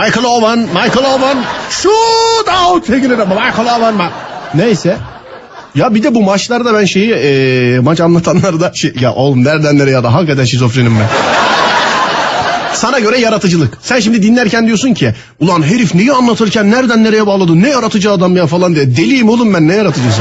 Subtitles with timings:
[0.00, 1.38] Michael Owen, Michael Owen.
[1.70, 2.86] Shoot out.
[2.86, 3.94] Sevgili Michael Owen.
[3.94, 4.10] Ma-
[4.54, 4.96] Neyse.
[5.74, 9.78] Ya bir de bu maçlarda ben şeyi e, maç anlatanları da şey, ya oğlum nereden
[9.78, 11.06] nereye ya da hakikaten şizofrenim ben.
[12.74, 13.78] Sana göre yaratıcılık.
[13.82, 18.36] Sen şimdi dinlerken diyorsun ki ulan herif neyi anlatırken nereden nereye bağladı ne yaratıcı adam
[18.36, 18.96] ya falan diye.
[18.96, 20.20] Deliyim oğlum ben ne yaratıcısı.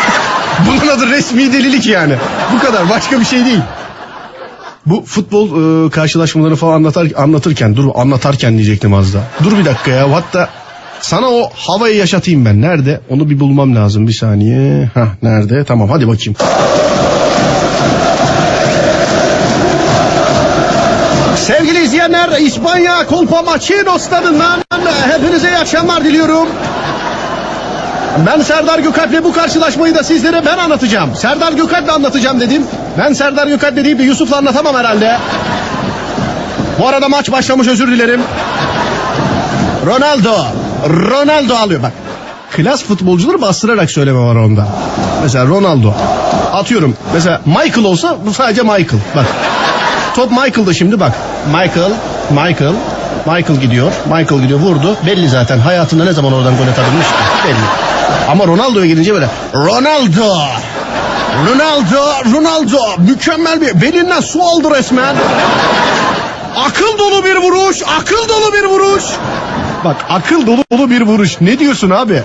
[0.66, 2.14] Bunun adı resmi delilik yani.
[2.54, 3.60] Bu kadar başka bir şey değil.
[4.86, 5.46] Bu futbol
[5.86, 9.20] e, karşılaşmaları falan anlatar, anlatırken dur anlatarken diyecektim az da.
[9.44, 10.48] Dur bir dakika ya hatta
[11.00, 12.62] sana o havayı yaşatayım ben.
[12.62, 13.00] Nerede?
[13.08, 14.90] Onu bir bulmam lazım bir saniye.
[14.94, 15.64] Hah nerede?
[15.64, 16.36] Tamam hadi bakayım.
[21.36, 24.60] Sevgili izleyenler İspanya Kolpa Maçino stadından
[25.10, 26.48] hepinize iyi akşamlar diliyorum.
[28.18, 31.14] Ben Serdar Gökalp'le bu karşılaşmayı da sizlere ben anlatacağım.
[31.16, 32.66] Serdar Gökalp'le anlatacağım dedim.
[32.98, 35.18] Ben Serdar Gökalp deyip de Yusuf'la anlatamam herhalde.
[36.78, 38.22] Bu arada maç başlamış özür dilerim.
[39.86, 40.34] Ronaldo.
[40.88, 41.92] Ronaldo alıyor bak.
[42.50, 44.66] Klas futbolcuları bastırarak söyleme var onda.
[45.22, 45.92] Mesela Ronaldo.
[46.52, 46.96] Atıyorum.
[47.14, 49.00] Mesela Michael olsa bu sadece Michael.
[49.16, 49.26] Bak.
[50.16, 51.12] Top Michael'da şimdi bak.
[51.46, 51.92] Michael,
[52.30, 52.74] Michael,
[53.26, 53.92] Michael gidiyor.
[54.04, 54.96] Michael gidiyor vurdu.
[55.06, 57.06] Belli zaten hayatında ne zaman oradan gol atabilmiş.
[57.44, 57.93] Belli.
[58.28, 60.38] Ama Ronaldo'ya gelince böyle Ronaldo.
[61.48, 65.16] Ronaldo, Ronaldo mükemmel bir belinden su aldı resmen.
[66.56, 69.04] Akıl dolu bir vuruş, akıl dolu bir vuruş.
[69.84, 71.40] Bak akıl dolu dolu bir vuruş.
[71.40, 72.22] Ne diyorsun abi?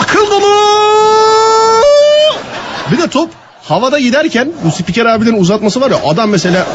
[0.00, 0.52] Akıl dolu.
[2.92, 3.30] Bir de top
[3.64, 6.66] havada giderken bu spiker abilerin uzatması var ya adam mesela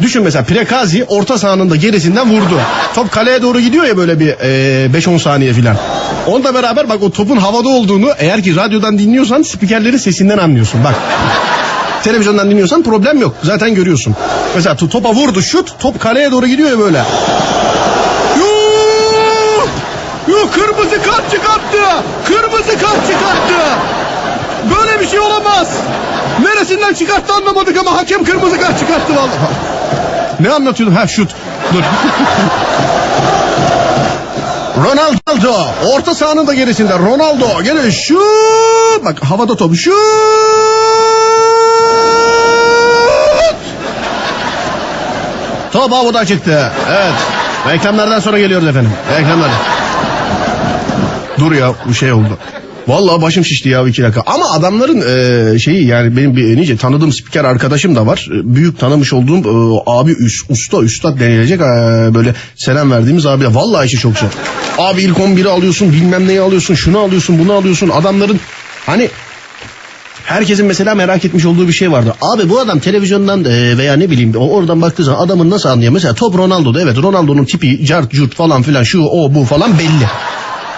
[0.00, 2.60] düşün mesela Prekazi orta sahanın da gerisinden vurdu.
[2.94, 5.76] Top kaleye doğru gidiyor ya böyle bir e, 5-10 saniye filan.
[6.26, 10.94] Onunla beraber bak o topun havada olduğunu eğer ki radyodan dinliyorsan spikerlerin sesinden anlıyorsun bak.
[12.04, 13.34] Televizyondan dinliyorsan problem yok.
[13.42, 14.16] Zaten görüyorsun.
[14.54, 16.98] Mesela to- topa vurdu şut top kaleye doğru gidiyor ya böyle.
[18.38, 19.66] Yuh!
[20.28, 21.78] Yuh kırmızı kart çıkarttı.
[22.24, 23.60] Kırmızı kart çıkarttı.
[24.76, 25.68] Böyle bir şey olamaz.
[26.42, 29.52] Neresinden çıkarttı anlamadık ama hakem kırmızı kart çıkarttı vallahi.
[30.40, 30.96] Ne anlatıyordum?
[30.96, 31.30] Ha şut.
[31.74, 31.82] Dur.
[34.84, 36.98] Ronaldo orta sahanın da gerisinde.
[36.98, 39.04] Ronaldo gene şut.
[39.04, 39.94] Bak havada top şut.
[45.72, 46.72] Top havada çıktı.
[46.88, 47.14] Evet.
[47.68, 48.92] Reklamlardan sonra geliyoruz efendim.
[49.18, 49.50] Reklamlar.
[51.38, 52.38] Dur ya bu şey oldu.
[52.88, 54.22] Vallahi başım şişti ya iki dakika.
[54.26, 55.02] Ama adamların
[55.54, 58.28] e, şeyi yani benim bir nice tanıdığım spiker arkadaşım da var.
[58.30, 61.64] E, Büyük tanımış olduğum e, abi üst, usta üstad denilecek e,
[62.14, 63.54] böyle selam verdiğimiz abi.
[63.54, 64.28] Vallahi işi çok zor.
[64.78, 67.88] Abi ilk 11'i alıyorsun bilmem neyi alıyorsun şunu alıyorsun bunu alıyorsun.
[67.88, 68.40] Adamların
[68.86, 69.08] hani
[70.24, 72.12] Herkesin mesela merak etmiş olduğu bir şey vardır.
[72.20, 75.92] Abi bu adam televizyondan e, veya ne bileyim oradan baktığı zaman adamın nasıl anlıyor?
[75.92, 80.06] Mesela top Ronaldo'da evet Ronaldo'nun tipi cart curt falan filan şu o bu falan belli.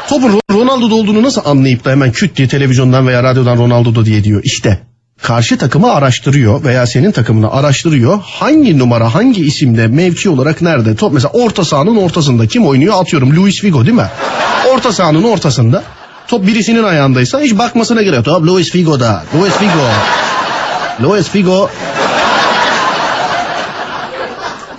[0.08, 4.24] Topun Ro- Ronaldo'da olduğunu nasıl anlayıp da hemen küt diye televizyondan veya radyodan Ronaldo'da diye
[4.24, 4.40] diyor.
[4.44, 4.78] İşte
[5.22, 8.20] karşı takımı araştırıyor veya senin takımını araştırıyor.
[8.24, 10.96] Hangi numara hangi isimde mevki olarak nerede?
[10.96, 12.94] Top mesela orta sahanın ortasında kim oynuyor?
[13.02, 14.06] Atıyorum Luis Figo değil mi?
[14.74, 15.82] Orta sahanın ortasında.
[16.28, 18.24] Top birisinin ayağındaysa hiç bakmasına gerek yok.
[18.24, 19.24] Top Luis Figo'da.
[19.40, 19.88] Luis Figo.
[21.02, 21.70] Luis Figo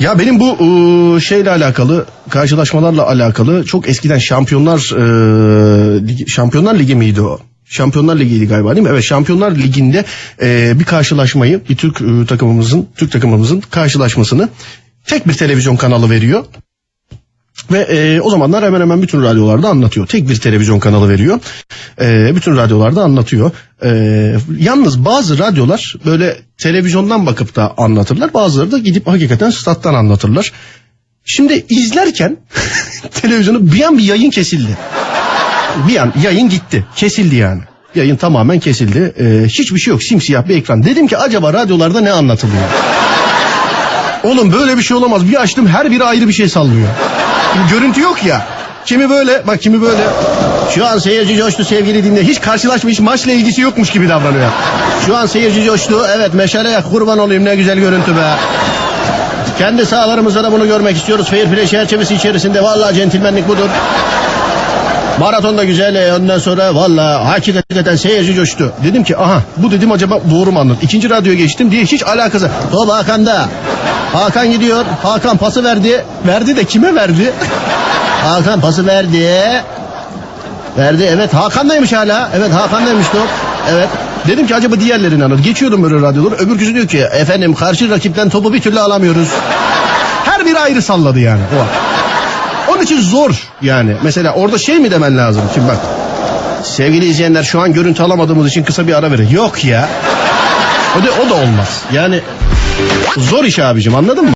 [0.03, 6.95] ya benim bu ıı, şeyle alakalı karşılaşmalarla alakalı çok eskiden Şampiyonlar ıı, Ligi- Şampiyonlar Ligi
[6.95, 7.39] miydi o?
[7.65, 8.89] Şampiyonlar Ligi'ydi galiba değil mi?
[8.93, 10.05] Evet Şampiyonlar Ligi'nde
[10.41, 14.49] e, bir karşılaşmayı bir Türk ıı, takımımızın Türk takımımızın karşılaşmasını
[15.05, 16.43] tek bir televizyon kanalı veriyor.
[17.71, 20.07] Ve e, o zamanlar hemen hemen bütün radyolarda anlatıyor.
[20.07, 21.39] Tek bir televizyon kanalı veriyor.
[22.01, 23.51] E, bütün radyolarda anlatıyor.
[23.83, 23.89] E,
[24.59, 28.33] yalnız bazı radyolar böyle televizyondan bakıp da anlatırlar.
[28.33, 30.51] Bazıları da gidip hakikaten stat'tan anlatırlar.
[31.25, 32.37] Şimdi izlerken
[33.21, 34.77] televizyonu bir an bir yayın kesildi.
[35.87, 36.85] Bir an yayın gitti.
[36.95, 37.61] Kesildi yani.
[37.95, 39.13] Yayın tamamen kesildi.
[39.19, 40.03] E, hiçbir şey yok.
[40.03, 40.83] Simsiyah bir ekran.
[40.83, 42.63] Dedim ki acaba radyolarda ne anlatılıyor?
[44.23, 45.29] Oğlum böyle bir şey olamaz.
[45.29, 46.87] Bir açtım her biri ayrı bir şey sallıyor.
[47.69, 48.41] Görüntü yok ya.
[48.85, 50.03] Kimi böyle bak kimi böyle.
[50.75, 52.23] Şu an seyirci coştu sevgili dinle.
[52.23, 54.49] Hiç karşılaşmış maçla ilgisi yokmuş gibi davranıyor.
[55.05, 56.05] Şu an seyirci coştu.
[56.17, 58.35] Evet meşale yak kurban olayım ne güzel görüntü be.
[59.57, 61.29] Kendi sahalarımızda da bunu görmek istiyoruz.
[61.29, 62.63] Fair play çerçevesi içerisinde.
[62.63, 63.69] Vallahi centilmenlik budur.
[65.19, 65.95] Maraton da güzel.
[65.95, 68.71] e, Ondan sonra valla hakikaten seyirci coştu.
[68.83, 70.79] Dedim ki aha bu dedim acaba doğru mu anladım?
[70.81, 72.49] İkinci radyoya geçtim diye hiç alakası.
[72.71, 73.45] Top Hakan'da.
[74.13, 74.85] Hakan gidiyor.
[75.03, 76.05] Hakan pası verdi.
[76.27, 77.33] Verdi de kime verdi?
[78.23, 79.29] Hakan pası verdi.
[80.77, 82.29] Verdi evet Hakan'daymış hala.
[82.37, 83.27] Evet Hakan'daymış top.
[83.71, 83.89] Evet.
[84.27, 85.41] Dedim ki acaba diğerlerini anladı.
[85.41, 86.35] Geçiyordum böyle radyoları.
[86.35, 89.27] Öbürküsü diyor ki efendim karşı rakipten topu bir türlü alamıyoruz.
[90.25, 91.41] Her biri ayrı salladı yani.
[91.59, 91.92] O.
[92.73, 93.31] Onun için zor
[93.61, 93.95] yani.
[94.03, 95.43] Mesela orada şey mi demen lazım?
[95.53, 95.77] Şimdi bak.
[96.63, 99.29] Sevgili izleyenler şu an görüntü alamadığımız için kısa bir ara verin.
[99.29, 99.89] Yok ya.
[100.99, 101.81] O da, o da olmaz.
[101.93, 102.19] Yani
[103.17, 104.33] zor iş abicim anladın mı?